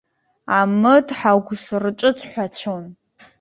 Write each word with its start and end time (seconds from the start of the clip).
Амыҭҳагәыс 0.59 1.63
рҿыҵҳәацәон! 1.83 2.85